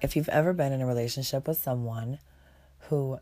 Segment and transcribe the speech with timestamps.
[0.00, 2.18] if you've ever been in a relationship with someone
[2.88, 3.18] who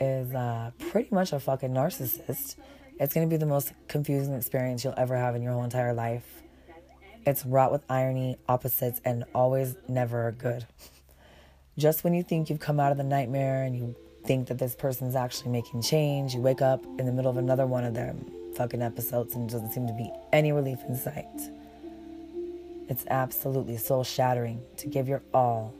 [0.00, 2.56] is uh, pretty much a fucking narcissist,
[2.98, 5.94] it's going to be the most confusing experience you'll ever have in your whole entire
[5.94, 6.42] life.
[7.24, 10.66] It's wrought with irony, opposites, and always never good.
[11.76, 14.74] Just when you think you've come out of the nightmare and you think that this
[14.74, 18.24] person's actually making change, you wake up in the middle of another one of them
[18.56, 21.26] fucking episodes and doesn't seem to be any relief in sight.
[22.88, 25.74] It's absolutely soul shattering to give your all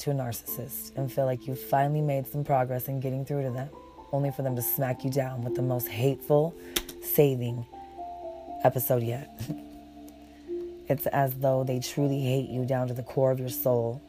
[0.00, 3.50] to a narcissist and feel like you've finally made some progress in getting through to
[3.50, 3.68] them,
[4.12, 6.54] only for them to smack you down with the most hateful,
[7.02, 7.64] saving
[8.64, 9.40] episode yet.
[10.88, 14.02] it's as though they truly hate you down to the core of your soul,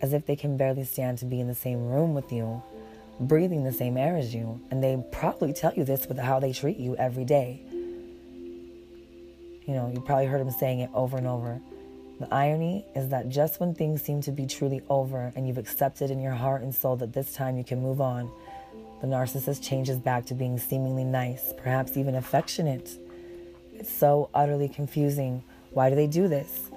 [0.00, 2.62] as if they can barely stand to be in the same room with you,
[3.18, 6.52] breathing the same air as you, and they probably tell you this with how they
[6.52, 7.62] treat you every day.
[9.66, 11.60] You know, you probably heard them saying it over and over.
[12.20, 16.10] The irony is that just when things seem to be truly over and you've accepted
[16.10, 18.30] in your heart and soul that this time you can move on,
[19.00, 22.98] the narcissist changes back to being seemingly nice, perhaps even affectionate.
[23.74, 25.42] It's so utterly confusing.
[25.72, 26.70] Why do they do this?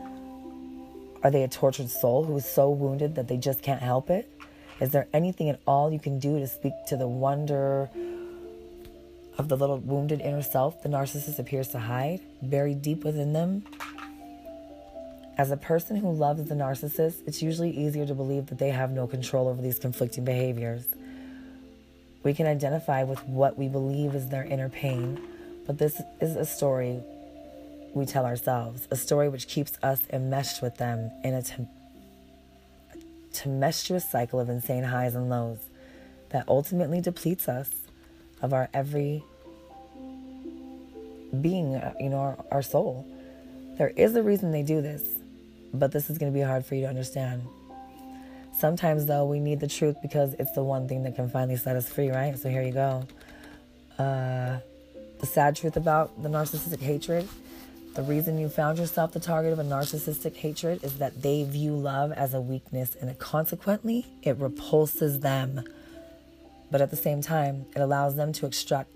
[1.24, 4.30] Are they a tortured soul who is so wounded that they just can't help it?
[4.80, 7.90] Is there anything at all you can do to speak to the wonder
[9.38, 13.64] of the little wounded inner self the narcissist appears to hide, buried deep within them?
[15.38, 18.90] As a person who loves the narcissist, it's usually easier to believe that they have
[18.90, 20.86] no control over these conflicting behaviors.
[22.24, 25.22] We can identify with what we believe is their inner pain,
[25.68, 27.02] but this is a story
[27.94, 31.70] we tell ourselves, a story which keeps us enmeshed with them in a tem-
[33.32, 35.60] tempestuous cycle of insane highs and lows
[36.30, 37.70] that ultimately depletes us
[38.42, 39.24] of our every
[41.42, 43.06] being, uh, you know, our, our soul.
[43.78, 45.17] There is a reason they do this
[45.74, 47.44] but this is going to be hard for you to understand.
[48.58, 51.76] Sometimes, though, we need the truth because it's the one thing that can finally set
[51.76, 52.38] us free, right?
[52.38, 53.08] So here you go.
[54.00, 54.58] Uh,
[55.20, 57.28] the sad truth about the narcissistic hatred
[57.98, 61.72] the reason you found yourself the target of a narcissistic hatred is that they view
[61.72, 65.64] love as a weakness and consequently it repulses them.
[66.70, 68.92] But at the same time, it allows them to extract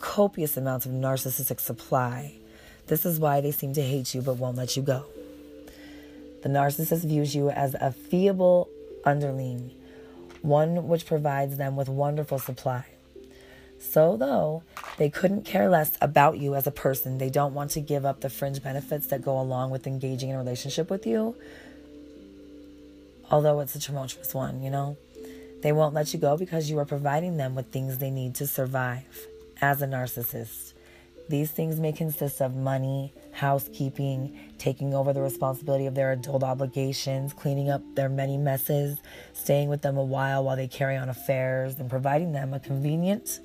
[0.00, 2.34] copious amounts of narcissistic supply.
[2.88, 5.04] This is why they seem to hate you but won't let you go.
[6.42, 8.68] The narcissist views you as a feeble
[9.04, 9.72] underling,
[10.42, 12.84] one which provides them with wonderful supply.
[13.80, 14.62] So, though
[14.96, 18.20] they couldn't care less about you as a person, they don't want to give up
[18.20, 21.36] the fringe benefits that go along with engaging in a relationship with you.
[23.30, 24.96] Although it's a tumultuous one, you know,
[25.62, 28.46] they won't let you go because you are providing them with things they need to
[28.46, 29.26] survive
[29.60, 30.72] as a narcissist.
[31.28, 37.34] These things may consist of money, housekeeping, taking over the responsibility of their adult obligations,
[37.34, 38.98] cleaning up their many messes,
[39.34, 43.40] staying with them a while while they carry on affairs, and providing them a convenient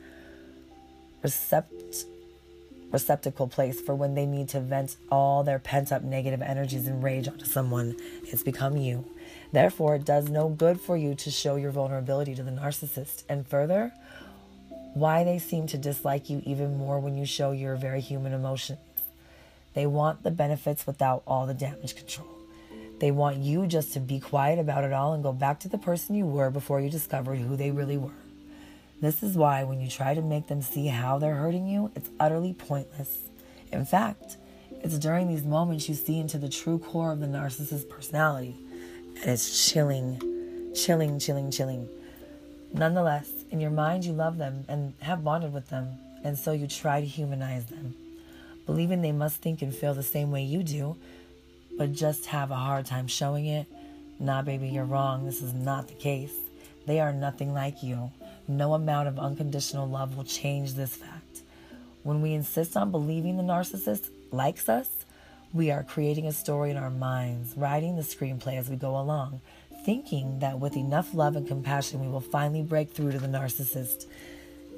[1.23, 2.05] recept-
[2.91, 7.03] receptacle place for when they need to vent all their pent up negative energies and
[7.03, 7.97] rage onto someone.
[8.23, 9.05] It's become you.
[9.51, 13.23] Therefore, it does no good for you to show your vulnerability to the narcissist.
[13.27, 13.93] And further,
[14.93, 18.79] why they seem to dislike you even more when you show your very human emotions.
[19.73, 22.27] They want the benefits without all the damage control.
[22.99, 25.77] They want you just to be quiet about it all and go back to the
[25.77, 28.11] person you were before you discovered who they really were.
[29.01, 32.09] This is why when you try to make them see how they're hurting you, it's
[32.19, 33.23] utterly pointless.
[33.71, 34.37] In fact,
[34.83, 38.55] it's during these moments you see into the true core of the narcissist's personality.
[39.17, 41.89] And it's chilling, chilling, chilling, chilling.
[42.73, 45.87] Nonetheless, in your mind, you love them and have bonded with them,
[46.25, 47.95] and so you try to humanize them
[48.65, 50.95] believing they must think and feel the same way you do,
[51.77, 53.67] but just have a hard time showing it.
[54.19, 55.25] Nah, baby, you're wrong.
[55.25, 56.33] This is not the case.
[56.85, 58.11] They are nothing like you.
[58.47, 61.41] No amount of unconditional love will change this fact.
[62.03, 64.89] When we insist on believing the narcissist likes us,
[65.53, 69.39] we are creating a story in our minds, writing the screenplay as we go along,
[69.85, 74.05] thinking that with enough love and compassion, we will finally break through to the narcissist.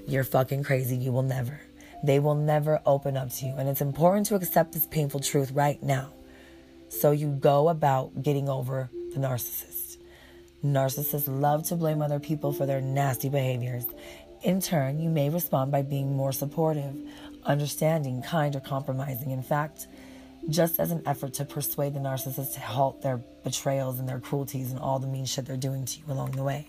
[0.07, 0.95] You're fucking crazy.
[0.97, 1.61] You will never.
[2.03, 3.55] They will never open up to you.
[3.57, 6.11] And it's important to accept this painful truth right now.
[6.89, 9.97] So you go about getting over the narcissist.
[10.63, 13.85] Narcissists love to blame other people for their nasty behaviors.
[14.43, 16.95] In turn, you may respond by being more supportive,
[17.43, 19.31] understanding, kind, or compromising.
[19.31, 19.87] In fact,
[20.49, 24.71] just as an effort to persuade the narcissist to halt their betrayals and their cruelties
[24.71, 26.67] and all the mean shit they're doing to you along the way.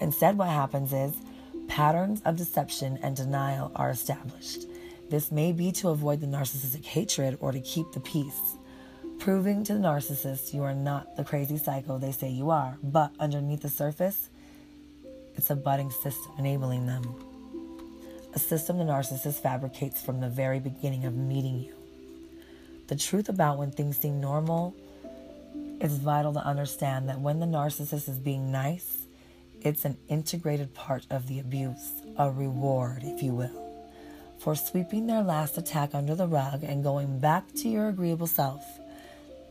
[0.00, 1.14] Instead, what happens is
[1.68, 4.66] Patterns of deception and denial are established.
[5.10, 8.56] This may be to avoid the narcissistic hatred or to keep the peace.
[9.18, 13.10] proving to the narcissist you are not the crazy psycho they say you are, but
[13.18, 14.28] underneath the surface,
[15.34, 17.02] it's a budding system enabling them.
[18.34, 21.75] A system the narcissist fabricates from the very beginning of meeting you.
[22.88, 24.74] The truth about when things seem normal,
[25.80, 29.06] it's vital to understand that when the narcissist is being nice,
[29.60, 33.90] it's an integrated part of the abuse, a reward, if you will,
[34.38, 38.62] for sweeping their last attack under the rug and going back to your agreeable self.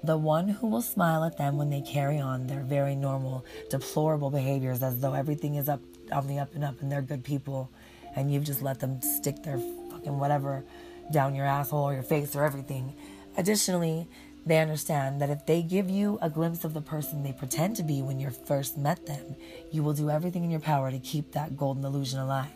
[0.04, 4.30] The one who will smile at them when they carry on their very normal, deplorable
[4.30, 7.70] behaviors as though everything is up on the up and up and they're good people
[8.16, 9.60] and you've just let them stick their
[9.92, 10.64] fucking whatever
[11.12, 12.94] down your asshole or your face or everything.
[13.38, 14.08] Additionally,
[14.46, 17.84] they understand that if they give you a glimpse of the person they pretend to
[17.84, 19.36] be when you first met them,
[19.72, 22.52] you will do everything in your power to keep that golden illusion alive.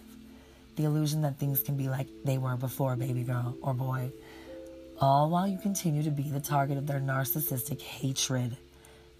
[0.76, 4.12] The illusion that things can be like they were before, baby girl or boy.
[5.02, 8.58] All while you continue to be the target of their narcissistic hatred.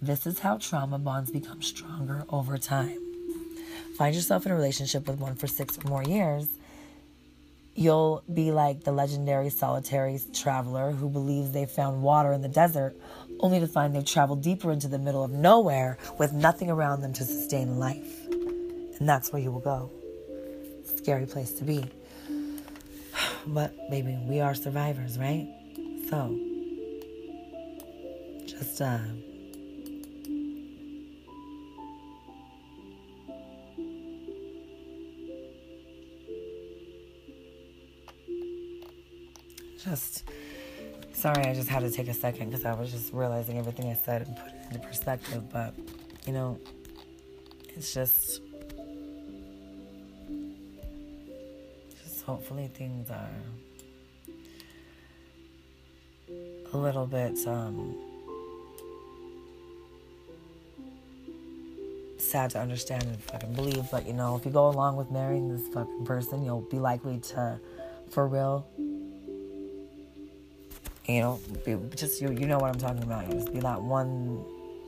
[0.00, 2.98] This is how trauma bonds become stronger over time.
[3.96, 6.48] Find yourself in a relationship with one for six or more years
[7.74, 12.96] You'll be like the legendary solitary traveler who believes they found water in the desert,
[13.38, 17.12] only to find they've traveled deeper into the middle of nowhere with nothing around them
[17.14, 18.28] to sustain life.
[18.28, 19.90] And that's where you will go.
[20.96, 21.84] Scary place to be.
[23.46, 25.48] But, baby, we are survivors, right?
[26.10, 26.38] So,
[28.46, 28.98] just, uh,
[39.84, 40.24] just
[41.12, 43.94] sorry i just had to take a second because i was just realizing everything i
[43.94, 45.74] said and put it into perspective but
[46.26, 46.58] you know
[47.76, 48.40] it's just
[52.02, 53.30] just hopefully things are
[56.72, 57.96] a little bit um
[62.18, 65.48] sad to understand and fucking believe but you know if you go along with marrying
[65.48, 67.58] this fucking person you'll be likely to
[68.10, 68.66] for real
[71.14, 73.28] you know, be, just you, you know what I'm talking about.
[73.28, 74.44] You just be that one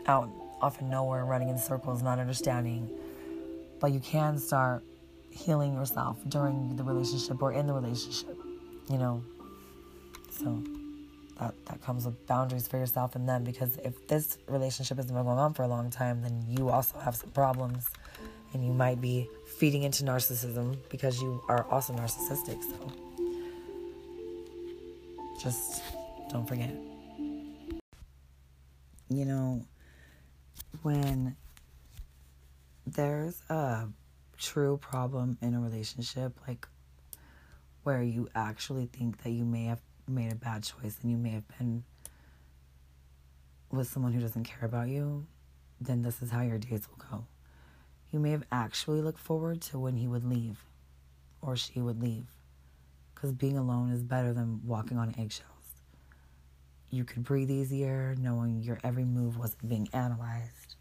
[0.07, 0.29] out
[0.61, 2.89] off in nowhere, running in circles, not understanding.
[3.81, 4.85] But you can start
[5.31, 8.37] healing yourself during the relationship or in the relationship,
[8.91, 9.23] you know.
[10.31, 10.63] So
[11.39, 15.17] that that comes with boundaries for yourself and them because if this relationship has been
[15.17, 17.87] going on for a long time, then you also have some problems,
[18.53, 19.29] and you might be
[19.59, 22.63] feeding into narcissism because you are also narcissistic.
[22.63, 22.93] So
[25.43, 25.83] just
[26.33, 26.75] don't forget.
[29.09, 29.67] You know,
[30.81, 31.37] when
[32.87, 33.89] there's a
[34.39, 36.67] true problem in a relationship, like
[37.83, 41.31] where you actually think that you may have made a bad choice and you may
[41.31, 41.85] have been
[43.71, 45.27] with someone who doesn't care about you,
[45.81, 47.27] then this is how your days will go.
[48.11, 50.65] You may have actually looked forward to when he would leave
[51.43, 52.27] or she would leave
[53.15, 55.52] because being alone is better than walking on eggshells
[56.93, 60.77] you could breathe easier knowing your every move wasn't being analyzed.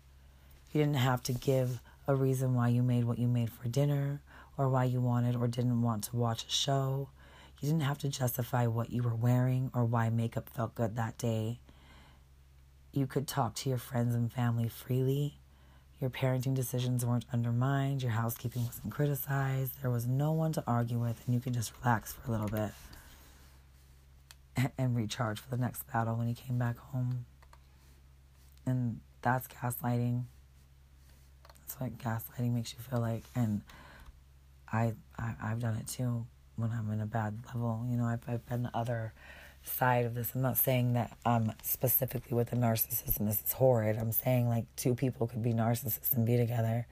[0.72, 4.22] You didn't have to give a reason why you made what you made for dinner
[4.58, 7.08] or why you wanted or didn't want to watch a show.
[7.62, 11.18] You didn't have to justify what you were wearing or why makeup felt good that
[11.18, 11.62] day.
[12.92, 15.38] You could talk to your friends and family freely.
[16.02, 18.04] Your parenting decisions weren't undermined.
[18.04, 19.82] Your housekeeping wasn't criticized.
[19.82, 22.50] There was no one to argue with, and you could just relax for a little
[22.50, 22.72] bit
[24.78, 27.26] and recharge for the next battle when he came back home.
[28.66, 30.24] And that's gaslighting.
[31.60, 33.24] That's what gaslighting makes you feel like.
[33.36, 33.62] And
[34.72, 37.86] I, I I've done it too when I'm in a bad level.
[37.90, 39.14] You know, I've I've been the other
[39.64, 40.32] side of this.
[40.36, 43.98] I'm not saying that I'm specifically with a narcissist and this is horrid.
[43.98, 46.88] I'm saying like two people could be narcissists and be together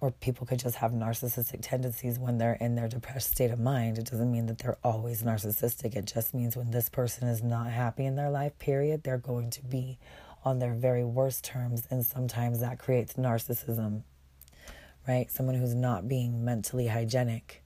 [0.00, 3.96] or people could just have narcissistic tendencies when they're in their depressed state of mind.
[3.98, 5.96] It doesn't mean that they're always narcissistic.
[5.96, 9.50] It just means when this person is not happy in their life, period, they're going
[9.50, 9.98] to be
[10.44, 11.86] on their very worst terms.
[11.90, 14.02] And sometimes that creates narcissism,
[15.08, 15.30] right?
[15.30, 17.62] Someone who's not being mentally hygienic.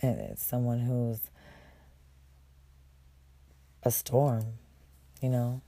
[0.00, 1.30] And it's someone who's
[3.82, 4.44] a storm,
[5.20, 5.62] you know?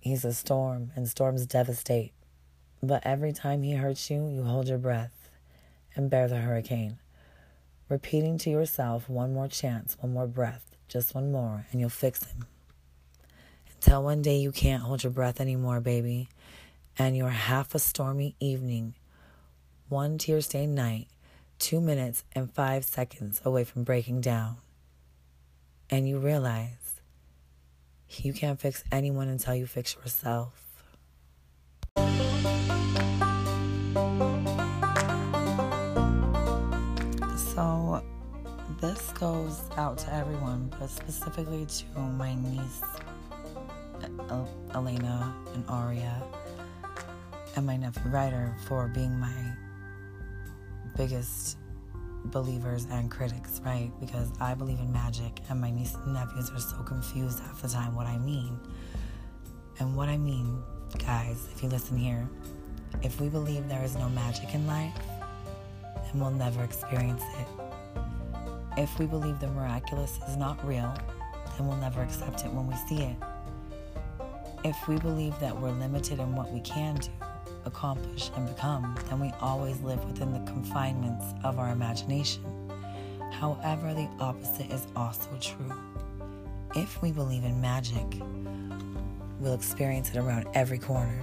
[0.00, 2.12] He's a storm, and storms devastate.
[2.82, 5.30] But every time he hurts you, you hold your breath
[5.94, 6.98] and bear the hurricane,
[7.88, 12.24] repeating to yourself one more chance, one more breath, just one more, and you'll fix
[12.24, 12.46] him.
[13.74, 16.28] Until one day you can't hold your breath anymore, baby,
[16.96, 18.94] and you're half a stormy evening,
[19.88, 21.08] one tear stained night,
[21.58, 24.56] two minutes and five seconds away from breaking down.
[25.90, 26.87] and you realize
[28.10, 30.52] you can't fix anyone until you fix yourself.
[37.36, 38.02] So,
[38.80, 42.82] this goes out to everyone, but specifically to my niece,
[44.74, 46.22] Elena and Aria,
[47.56, 49.52] and my nephew Ryder for being my
[50.96, 51.58] biggest
[52.26, 53.90] believers and critics, right?
[54.00, 57.68] Because I believe in magic, and my nieces and nephews are so confused half the
[57.68, 58.58] time what I mean.
[59.78, 60.62] And what I mean,
[60.98, 62.28] guys, if you listen here,
[63.02, 64.94] if we believe there is no magic in life,
[65.94, 67.48] then we'll never experience it.
[68.76, 70.94] If we believe the miraculous is not real,
[71.56, 73.16] then we'll never accept it when we see it.
[74.64, 77.10] If we believe that we're limited in what we can do,
[77.64, 82.42] accomplish, and become, then we always live within the confinements of our imagination.
[83.32, 85.72] However, the opposite is also true.
[86.74, 88.04] If we believe in magic,
[89.40, 91.22] we'll experience it around every corner.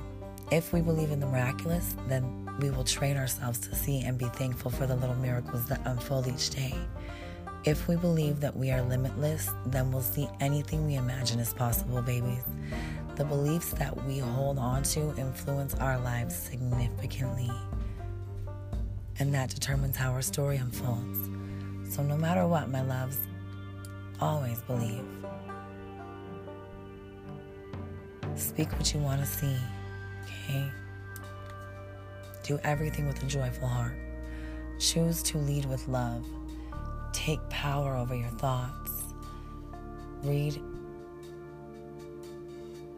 [0.51, 4.25] If we believe in the miraculous, then we will train ourselves to see and be
[4.25, 6.73] thankful for the little miracles that unfold each day.
[7.65, 11.99] If we believe that we are limitless, then we'll see anything we imagine is possible,
[11.99, 12.43] babies.
[13.15, 17.49] The beliefs that we hold on to influence our lives significantly.
[19.17, 21.17] And that determines how our story unfolds.
[21.95, 23.17] So, no matter what, my loves,
[24.21, 25.03] always believe.
[28.35, 29.57] Speak what you want to see,
[30.23, 30.69] okay?
[32.43, 33.95] Do everything with a joyful heart.
[34.77, 36.27] Choose to lead with love.
[37.15, 38.91] Take power over your thoughts.
[40.21, 40.61] Read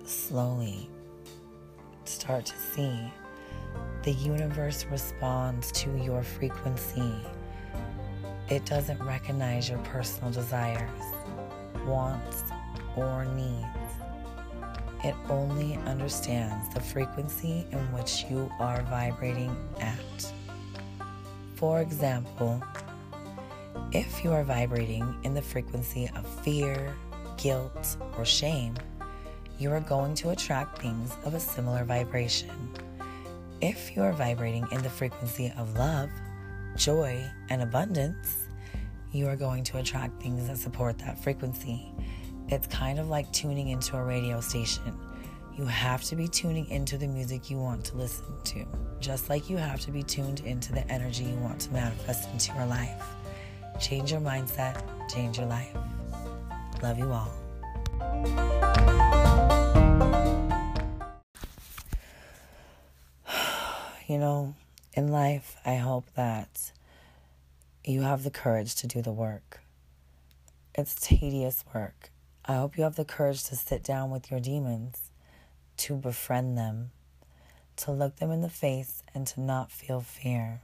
[0.05, 0.89] slowly
[2.05, 2.99] start to see
[4.01, 7.13] the universe responds to your frequency.
[8.49, 10.89] It doesn't recognize your personal desires,
[11.85, 12.43] wants,
[12.95, 13.67] or needs.
[15.03, 20.33] It only understands the frequency in which you are vibrating at.
[21.53, 22.63] For example,
[23.97, 26.95] if you are vibrating in the frequency of fear,
[27.35, 28.75] guilt, or shame,
[29.57, 32.51] you are going to attract things of a similar vibration.
[33.59, 36.11] If you are vibrating in the frequency of love,
[36.75, 38.47] joy, and abundance,
[39.13, 41.91] you are going to attract things that support that frequency.
[42.49, 44.95] It's kind of like tuning into a radio station.
[45.57, 48.63] You have to be tuning into the music you want to listen to,
[48.99, 52.53] just like you have to be tuned into the energy you want to manifest into
[52.53, 53.16] your life.
[53.79, 55.75] Change your mindset, change your life.
[56.81, 57.31] Love you all.
[64.07, 64.55] you know,
[64.93, 66.71] in life, I hope that
[67.85, 69.61] you have the courage to do the work.
[70.73, 72.09] It's tedious work.
[72.45, 75.11] I hope you have the courage to sit down with your demons,
[75.77, 76.91] to befriend them,
[77.77, 80.61] to look them in the face, and to not feel fear.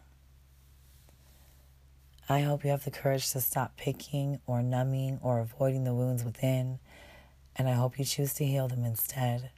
[2.30, 6.24] I hope you have the courage to stop picking or numbing or avoiding the wounds
[6.24, 6.80] within,
[7.54, 9.52] and I hope you choose to heal them instead.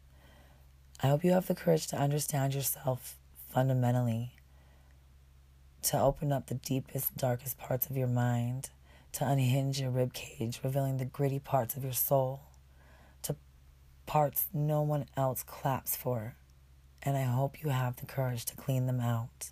[1.03, 3.17] I hope you have the courage to understand yourself
[3.49, 4.31] fundamentally,
[5.83, 8.71] to open up the deepest, darkest parts of your mind,
[9.11, 12.41] to unhinge your ribcage, revealing the gritty parts of your soul,
[13.21, 13.35] to
[14.07, 16.35] parts no one else claps for.
[17.03, 19.51] And I hope you have the courage to clean them out,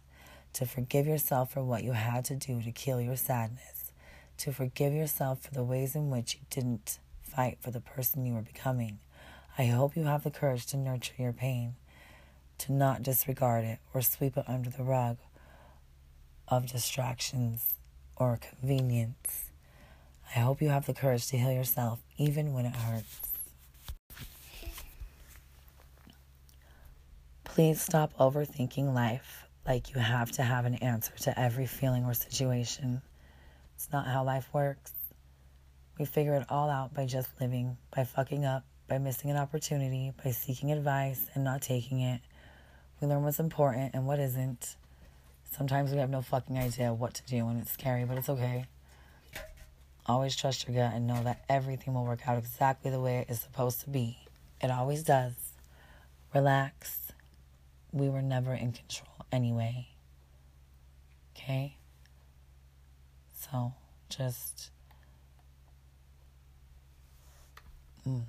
[0.54, 3.92] to forgive yourself for what you had to do to kill your sadness,
[4.38, 8.34] to forgive yourself for the ways in which you didn't fight for the person you
[8.34, 9.00] were becoming.
[9.58, 11.76] I hope you have the courage to nurture your pain,
[12.60, 15.18] to not disregard it or sweep it under the rug
[16.48, 17.74] of distractions
[18.16, 19.50] or convenience.
[20.36, 23.22] I hope you have the courage to heal yourself even when it hurts.
[27.44, 32.14] Please stop overthinking life like you have to have an answer to every feeling or
[32.14, 33.02] situation.
[33.76, 34.92] It's not how life works.
[35.98, 40.12] We figure it all out by just living, by fucking up, by missing an opportunity,
[40.24, 42.22] by seeking advice and not taking it,
[43.04, 44.78] we learn what's important and what isn't.
[45.52, 48.66] Sometimes we have no fucking idea what to do and it's scary, but it's okay.
[50.06, 53.30] Always trust your gut and know that everything will work out exactly the way it
[53.30, 54.18] is supposed to be.
[54.62, 55.34] It always does.
[56.34, 57.03] Relax.
[57.94, 59.88] We were never in control anyway.
[61.38, 61.78] Okay?
[63.34, 63.74] So,
[64.10, 64.72] just.
[68.08, 68.24] Mm.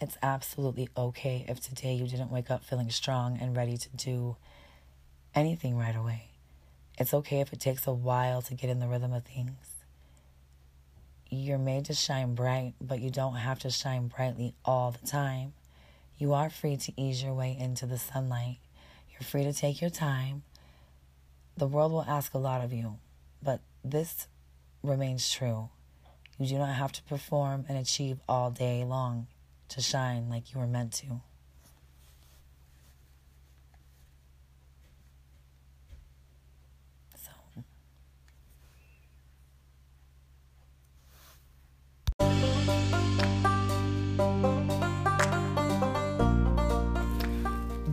[0.00, 4.36] It's absolutely okay if today you didn't wake up feeling strong and ready to do
[5.34, 6.28] anything right away.
[6.98, 9.73] It's okay if it takes a while to get in the rhythm of things.
[11.30, 15.54] You're made to shine bright, but you don't have to shine brightly all the time.
[16.18, 18.58] You are free to ease your way into the sunlight.
[19.10, 20.42] You're free to take your time.
[21.56, 22.98] The world will ask a lot of you,
[23.42, 24.28] but this
[24.82, 25.70] remains true.
[26.38, 29.26] You do not have to perform and achieve all day long
[29.68, 31.20] to shine like you were meant to.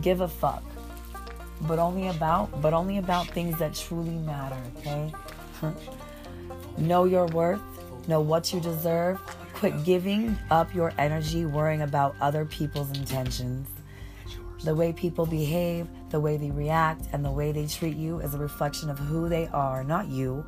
[0.02, 0.62] Give a fuck
[1.62, 5.12] but only about but only about things that truly matter okay?
[6.78, 7.60] Know your worth
[8.08, 9.20] know what you deserve.
[9.54, 13.68] Quit giving up your energy worrying about other people's intentions.
[14.64, 18.34] The way people behave the way they react and the way they treat you is
[18.34, 20.44] a reflection of who they are not you.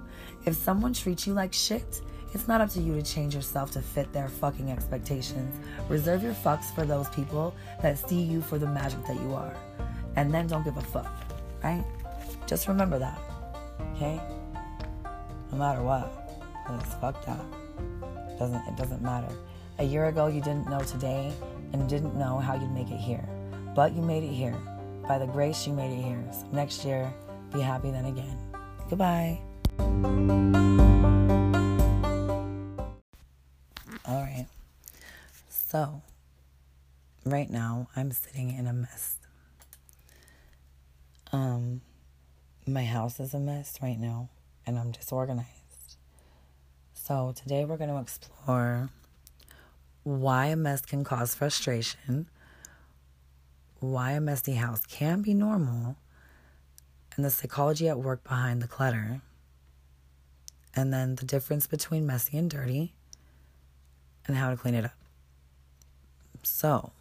[0.46, 2.00] If someone treats you like shit
[2.34, 5.54] it's not up to you to change yourself to fit their fucking expectations.
[5.88, 9.54] Reserve your fucks for those people that see you for the magic that you are.
[10.16, 11.12] And then don't give a fuck,
[11.62, 11.84] right?
[12.46, 13.18] Just remember that,
[13.94, 14.20] okay?
[15.50, 16.24] No matter what,
[17.00, 17.44] fucked up.
[18.30, 19.32] It doesn't it doesn't matter.
[19.78, 21.32] A year ago you didn't know today
[21.72, 23.28] and didn't know how you'd make it here.
[23.74, 24.56] But you made it here.
[25.06, 26.24] By the grace you made it here.
[26.32, 27.12] So next year,
[27.52, 28.38] be happy then again.
[28.88, 29.40] Goodbye.
[34.06, 34.46] All right.
[35.48, 36.02] So,
[37.24, 39.16] right now, I'm sitting in a mess.
[41.32, 41.80] Um,
[42.66, 44.28] my house is a mess right now,
[44.66, 45.96] and I'm disorganized.
[46.92, 48.90] So, today we're going to explore
[50.02, 52.28] why a mess can cause frustration,
[53.80, 55.96] why a messy house can be normal,
[57.16, 59.22] and the psychology at work behind the clutter,
[60.76, 62.92] and then the difference between messy and dirty
[64.26, 64.92] and how to clean it up.
[66.42, 66.92] So,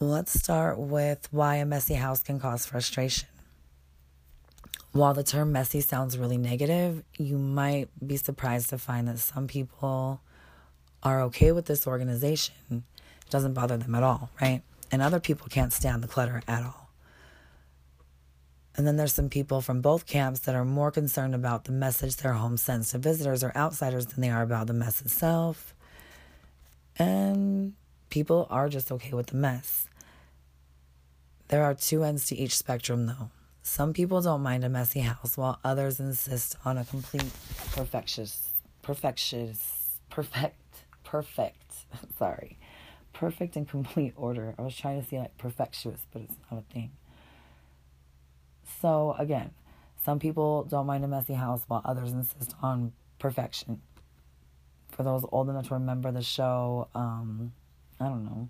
[0.00, 3.28] let's start with why a messy house can cause frustration.
[4.92, 9.46] While the term messy sounds really negative, you might be surprised to find that some
[9.46, 10.20] people
[11.02, 12.54] are okay with this organization.
[12.70, 12.82] It
[13.30, 14.62] doesn't bother them at all, right?
[14.90, 16.85] And other people can't stand the clutter at all.
[18.76, 22.16] And then there's some people from both camps that are more concerned about the message
[22.16, 25.74] their home sends to visitors or outsiders than they are about the mess itself.
[26.98, 27.72] And
[28.10, 29.88] people are just okay with the mess.
[31.48, 33.30] There are two ends to each spectrum, though.
[33.62, 37.30] Some people don't mind a messy house, while others insist on a complete
[37.72, 41.74] perfectious, perfectious, perfect, perfect,
[42.18, 42.58] sorry,
[43.12, 44.54] perfect and complete order.
[44.58, 46.90] I was trying to say like perfectious, but it's not a thing.
[48.80, 49.50] So, again,
[50.04, 53.80] some people don't mind a messy house while others insist on perfection.
[54.90, 57.52] For those old enough to remember the show, um,
[58.00, 58.48] I don't know,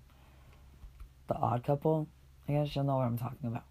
[1.27, 2.07] The Odd Couple,
[2.47, 3.63] I guess you'll know what I'm talking about.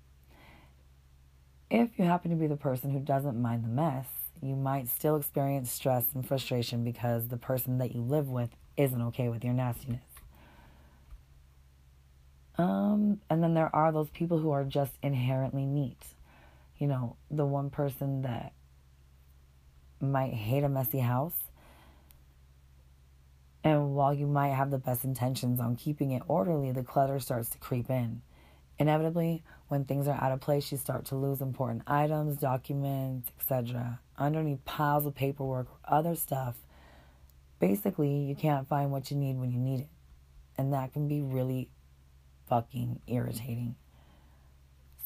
[1.71, 4.07] If you happen to be the person who doesn't mind the mess,
[4.43, 9.01] you might still experience stress and frustration because the person that you live with isn't
[9.01, 10.03] okay with your nastiness.
[12.59, 16.16] Um, and then there are those people who are just inherently neat
[16.79, 18.53] you know, the one person that
[20.01, 21.37] might hate a messy house.
[23.65, 27.49] And while you might have the best intentions on keeping it orderly, the clutter starts
[27.51, 28.23] to creep in.
[28.79, 34.01] Inevitably, when things are out of place, you start to lose important items, documents, etc.
[34.19, 36.57] underneath piles of paperwork or other stuff.
[37.59, 39.89] Basically, you can't find what you need when you need it.
[40.59, 41.71] And that can be really
[42.49, 43.77] fucking irritating.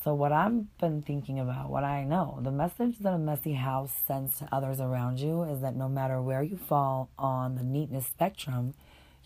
[0.03, 3.93] So, what I've been thinking about, what I know, the message that a messy house
[4.07, 8.07] sends to others around you is that no matter where you fall on the neatness
[8.07, 8.73] spectrum,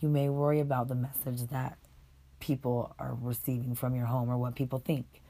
[0.00, 1.78] you may worry about the message that
[2.40, 5.22] people are receiving from your home or what people think.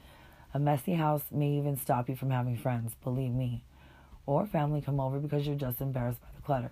[0.51, 3.63] A messy house may even stop you from having friends, believe me,
[4.25, 6.71] or family come over because you're just embarrassed by the clutter.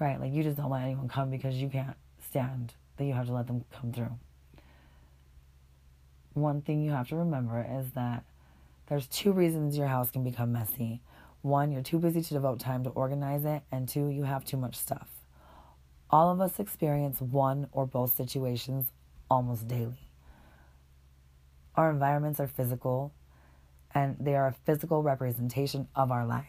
[0.00, 0.18] Right?
[0.18, 1.96] Like you just don't let anyone come because you can't
[2.28, 4.18] stand that you have to let them come through
[6.34, 8.24] one thing you have to remember is that
[8.88, 11.00] there's two reasons your house can become messy.
[11.40, 14.56] One, you're too busy to devote time to organize it, and two, you have too
[14.56, 15.08] much stuff.
[16.10, 18.86] All of us experience one or both situations
[19.30, 20.08] almost daily.
[21.74, 23.12] Our environments are physical,
[23.94, 26.46] and they are a physical representation of our lives.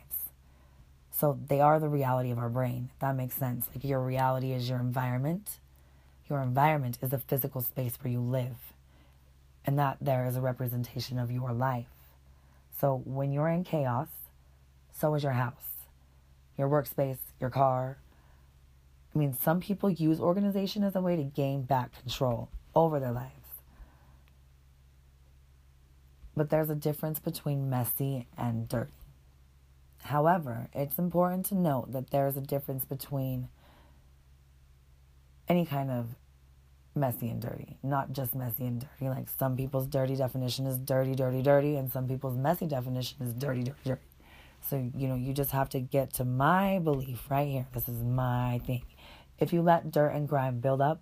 [1.12, 2.90] So they are the reality of our brain.
[3.00, 3.70] that makes sense.
[3.74, 5.60] Like your reality is your environment.
[6.30, 8.73] Your environment is the physical space where you live
[9.66, 11.88] and that there is a representation of your life.
[12.80, 14.10] So when you're in chaos,
[14.92, 15.88] so is your house,
[16.58, 17.98] your workspace, your car.
[19.14, 23.12] I mean, some people use organization as a way to gain back control over their
[23.12, 23.32] lives.
[26.36, 28.92] But there's a difference between messy and dirty.
[30.04, 33.48] However, it's important to note that there is a difference between
[35.48, 36.16] any kind of
[36.96, 39.10] messy and dirty, not just messy and dirty.
[39.10, 43.34] Like some people's dirty definition is dirty, dirty, dirty, and some people's messy definition is
[43.34, 44.02] dirty, dirty, dirty.
[44.70, 47.68] So, you know, you just have to get to my belief right here.
[47.74, 48.84] This is my thing.
[49.40, 51.02] If you let dirt and grime build up,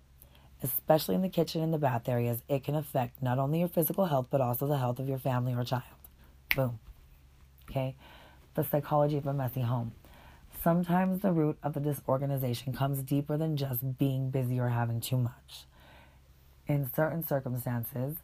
[0.62, 4.06] especially in the kitchen and the bath areas, it can affect not only your physical
[4.06, 5.82] health, but also the health of your family or child.
[6.56, 6.78] Boom.
[7.70, 7.94] Okay?
[8.54, 9.92] The psychology of a messy home.
[10.62, 15.16] Sometimes the root of the disorganization comes deeper than just being busy or having too
[15.16, 15.66] much.
[16.66, 18.16] In certain circumstances,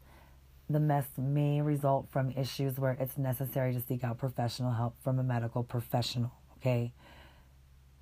[0.70, 5.18] the mess may result from issues where it's necessary to seek out professional help from
[5.18, 6.92] a medical professional, okay?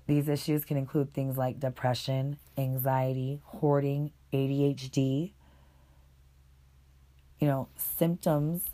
[0.05, 5.31] These issues can include things like depression, anxiety, hoarding, ADHD.
[7.39, 8.65] You know, symptoms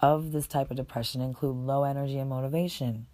[0.00, 3.06] of this type of depression include low energy and motivation.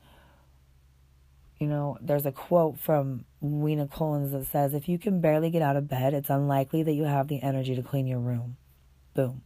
[1.58, 5.62] You know, there's a quote from Weena Collins that says, If you can barely get
[5.62, 8.56] out of bed, it's unlikely that you have the energy to clean your room.
[9.14, 9.42] Boom.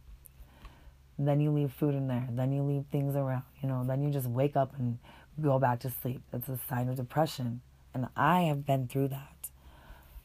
[1.17, 2.27] Then you leave food in there.
[2.31, 3.43] Then you leave things around.
[3.61, 4.97] You know, then you just wake up and
[5.39, 6.21] go back to sleep.
[6.33, 7.61] It's a sign of depression.
[7.93, 9.49] And I have been through that.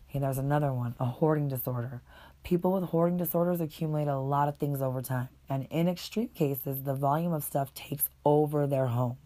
[0.08, 2.02] Okay, there's another one a hoarding disorder.
[2.42, 5.28] People with hoarding disorders accumulate a lot of things over time.
[5.48, 9.18] And in extreme cases, the volume of stuff takes over their home.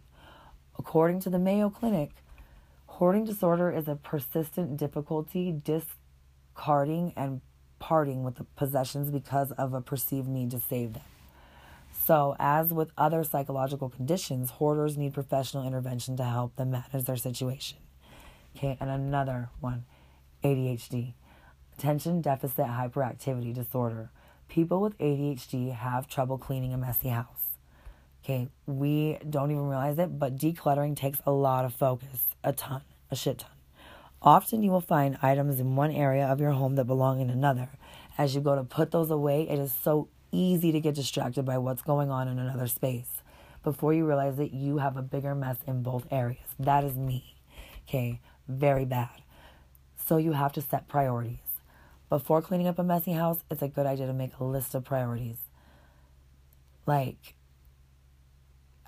[0.79, 2.11] According to the Mayo Clinic,
[3.00, 7.40] hoarding disorder is a persistent difficulty discarding and
[7.78, 11.02] parting with the possessions because of a perceived need to save them.
[12.04, 17.16] So, as with other psychological conditions, hoarders need professional intervention to help them manage their
[17.16, 17.78] situation.
[18.54, 19.86] Okay, and another one
[20.44, 21.14] ADHD,
[21.78, 24.10] attention deficit hyperactivity disorder.
[24.46, 27.56] People with ADHD have trouble cleaning a messy house.
[28.22, 32.82] Okay, we don't even realize it, but decluttering takes a lot of focus, a ton,
[33.11, 33.51] a shit ton.
[34.23, 37.70] Often you will find items in one area of your home that belong in another.
[38.18, 41.59] As you go to put those away, it is so easy to get distracted by
[41.59, 43.23] what's going on in another space
[43.62, 46.46] before you realize that you have a bigger mess in both areas.
[46.59, 47.37] That is me.
[47.88, 49.23] Okay, very bad.
[50.07, 51.38] So you have to set priorities.
[52.09, 54.85] Before cleaning up a messy house, it's a good idea to make a list of
[54.85, 55.37] priorities.
[56.87, 57.35] Like,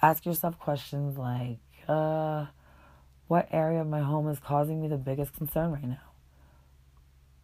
[0.01, 2.47] ask yourself questions like, uh,
[3.33, 6.12] what area of my home is causing me the biggest concern right now?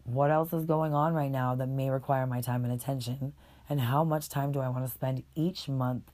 [0.05, 3.33] What else is going on right now that may require my time and attention?
[3.69, 6.05] and how much time do I want to spend each month,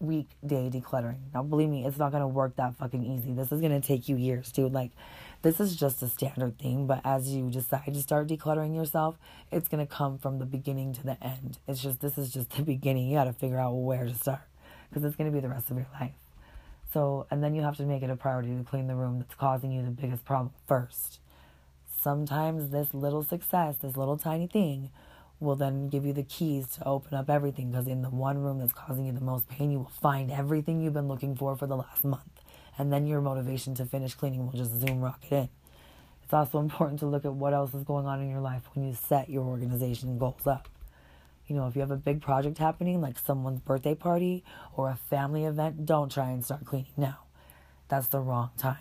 [0.00, 1.18] week, day decluttering.
[1.34, 3.32] Now, believe me, it's not going to work that fucking easy.
[3.32, 4.72] This is going to take you years, dude.
[4.72, 4.92] Like,
[5.42, 9.16] this is just a standard thing, but as you decide to start decluttering yourself,
[9.50, 11.58] it's going to come from the beginning to the end.
[11.66, 13.08] It's just, this is just the beginning.
[13.08, 14.42] You got to figure out where to start
[14.88, 16.12] because it's going to be the rest of your life.
[16.92, 19.34] So, and then you have to make it a priority to clean the room that's
[19.34, 21.20] causing you the biggest problem first.
[22.00, 24.90] Sometimes this little success, this little tiny thing,
[25.40, 28.58] will then give you the keys to open up everything because in the one room
[28.58, 31.66] that's causing you the most pain, you will find everything you've been looking for for
[31.66, 32.22] the last month.
[32.78, 35.48] And then your motivation to finish cleaning will just zoom rocket in.
[36.24, 38.86] It's also important to look at what else is going on in your life when
[38.86, 40.68] you set your organization goals up.
[41.48, 44.44] You know, if you have a big project happening, like someone's birthday party
[44.76, 47.18] or a family event, don't try and start cleaning now.
[47.88, 48.76] That's the wrong time.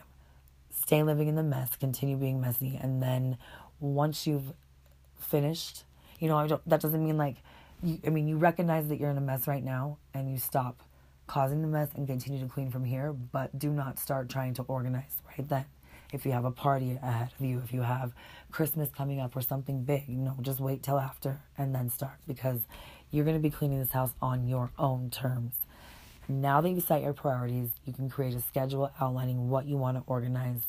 [0.70, 3.38] Stay living in the mess, continue being messy, and then
[3.80, 4.54] once you've
[5.18, 5.86] finished
[6.20, 7.38] you know, I don't, that doesn't mean like,
[7.84, 10.82] you, I mean, you recognize that you're in a mess right now and you stop
[11.28, 14.64] causing the mess and continue to clean from here, but do not start trying to
[14.64, 15.66] organize right then.
[16.14, 18.14] If you have a party ahead of you, if you have
[18.52, 22.18] Christmas coming up or something big, you know, just wait till after and then start
[22.28, 22.62] because
[23.12, 25.54] you're going to be cleaning this house on your own terms.
[26.30, 29.98] Now that you've set your priorities, you can create a schedule outlining what you want
[29.98, 30.62] to organize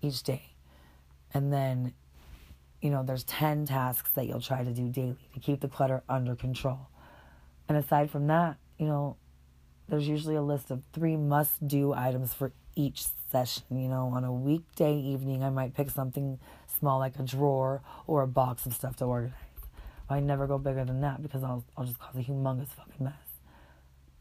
[0.00, 0.54] each day.
[1.34, 1.94] And then
[2.82, 6.02] you know, there's 10 tasks that you'll try to do daily to keep the clutter
[6.08, 6.88] under control.
[7.68, 9.16] And aside from that, you know,
[9.88, 13.64] there's usually a list of three must do items for each session.
[13.70, 16.38] You know, on a weekday evening, I might pick something
[16.78, 19.34] small like a drawer or a box of stuff to organize.
[20.08, 23.14] I never go bigger than that because I'll, I'll just cause a humongous fucking mess.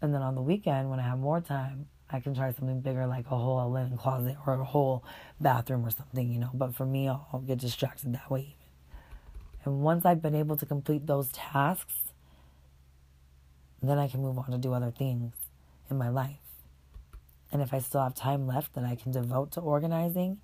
[0.02, 3.06] And then on the weekend, when I have more time, I can try something bigger
[3.08, 5.04] like a whole linen closet or a whole
[5.40, 6.50] bathroom or something, you know.
[6.54, 8.56] But for me, I'll, I'll get distracted that way.
[9.66, 11.94] And once I've been able to complete those tasks,
[13.82, 15.34] then I can move on to do other things.
[15.90, 16.41] in my life.
[17.52, 20.38] And if I still have time left that I can devote to organizing,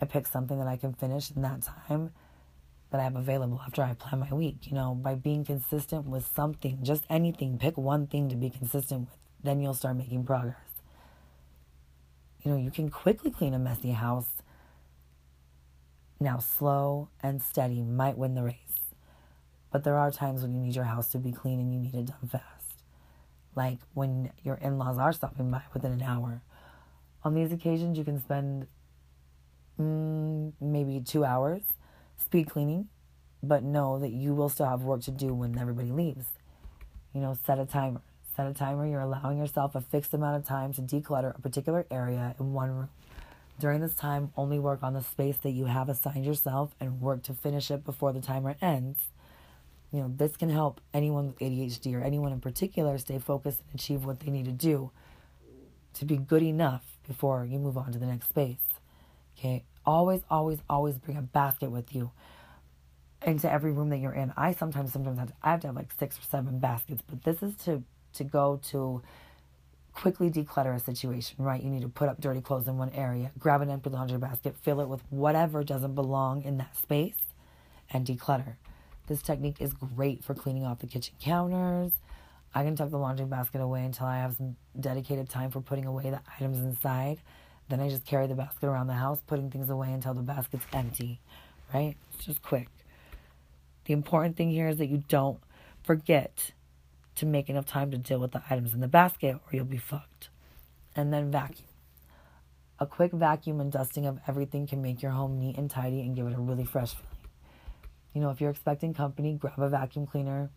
[0.00, 2.10] I pick something that I can finish in that time
[2.90, 4.66] that I have available after I plan my week.
[4.66, 9.02] You know, by being consistent with something, just anything, pick one thing to be consistent
[9.02, 10.56] with, then you'll start making progress.
[12.42, 14.42] You know, you can quickly clean a messy house.
[16.18, 18.56] Now, slow and steady might win the race.
[19.70, 21.94] But there are times when you need your house to be clean and you need
[21.94, 22.59] it done fast.
[23.54, 26.42] Like when your in laws are stopping by within an hour.
[27.24, 28.66] On these occasions, you can spend
[29.78, 31.62] mm, maybe two hours
[32.16, 32.88] speed cleaning,
[33.42, 36.26] but know that you will still have work to do when everybody leaves.
[37.14, 38.02] You know, set a timer.
[38.36, 38.86] Set a timer.
[38.86, 42.70] You're allowing yourself a fixed amount of time to declutter a particular area in one
[42.70, 42.90] room.
[43.58, 47.22] During this time, only work on the space that you have assigned yourself and work
[47.24, 49.00] to finish it before the timer ends.
[49.92, 53.80] You know, this can help anyone with ADHD or anyone in particular stay focused and
[53.80, 54.90] achieve what they need to do
[55.94, 58.58] to be good enough before you move on to the next space.
[59.36, 62.12] Okay, always, always, always bring a basket with you
[63.26, 64.32] into every room that you're in.
[64.36, 67.24] I sometimes, sometimes have to, I have to have like six or seven baskets, but
[67.24, 69.02] this is to to go to
[69.92, 71.62] quickly declutter a situation, right?
[71.62, 74.56] You need to put up dirty clothes in one area, grab an empty laundry basket,
[74.56, 77.34] fill it with whatever doesn't belong in that space,
[77.90, 78.54] and declutter.
[79.10, 81.90] This technique is great for cleaning off the kitchen counters.
[82.54, 85.84] I can tuck the laundry basket away until I have some dedicated time for putting
[85.84, 87.18] away the items inside.
[87.68, 90.64] Then I just carry the basket around the house, putting things away until the basket's
[90.72, 91.20] empty,
[91.74, 91.96] right?
[92.14, 92.68] It's just quick.
[93.86, 95.40] The important thing here is that you don't
[95.82, 96.52] forget
[97.16, 99.76] to make enough time to deal with the items in the basket or you'll be
[99.76, 100.28] fucked.
[100.94, 101.66] And then vacuum.
[102.78, 106.14] A quick vacuum and dusting of everything can make your home neat and tidy and
[106.14, 107.09] give it a really fresh feeling.
[108.12, 110.50] You know, if you're expecting company, grab a vacuum cleaner.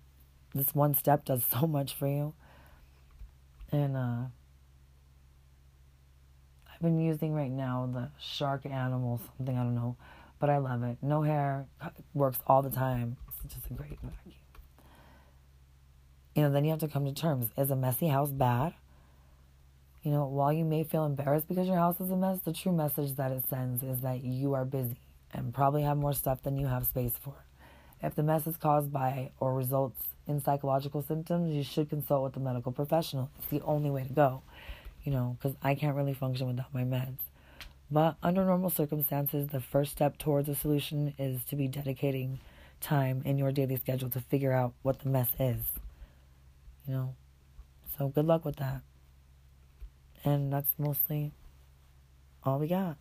[0.56, 2.34] This one step does so much for you.
[3.72, 4.26] And uh
[6.72, 9.96] I've been using right now the shark animal something I don't know,
[10.40, 10.98] but I love it.
[11.02, 11.66] No hair
[12.14, 13.18] works all the time.
[13.44, 14.36] It's just a great vacuum.
[16.36, 17.50] You know, then you have to come to terms.
[17.58, 18.74] Is a messy house bad?
[20.02, 22.74] You know, while you may feel embarrassed because your house is a mess, the true
[22.74, 24.98] message that it sends is that you are busy
[25.34, 27.34] and probably have more stuff than you have space for.
[28.02, 32.38] If the mess is caused by or results in psychological symptoms, you should consult with
[32.38, 33.30] a medical professional.
[33.40, 34.42] It's the only way to go
[35.04, 37.20] you know, because I can't really function without my meds.
[37.92, 42.40] But under normal circumstances, the first step towards a solution is to be dedicating
[42.82, 45.62] time in your daily schedule to figure out what the mess is.
[46.88, 47.16] You know?
[47.98, 48.82] So good luck with that.
[50.24, 51.32] And that's mostly
[52.44, 52.98] all we got.